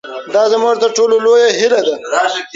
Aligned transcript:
دا 0.33 0.43
زموږ 0.51 0.75
تر 0.83 0.89
ټولو 0.97 1.15
لویه 1.25 1.49
هیله 1.59 1.79
ده. 1.87 1.95